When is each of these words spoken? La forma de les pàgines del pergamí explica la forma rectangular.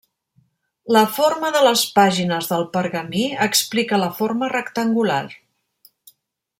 La 0.95 1.03
forma 1.17 1.51
de 1.57 1.61
les 1.65 1.83
pàgines 1.99 2.49
del 2.53 2.65
pergamí 2.77 3.27
explica 3.47 4.03
la 4.05 4.11
forma 4.23 4.53
rectangular. 4.57 5.23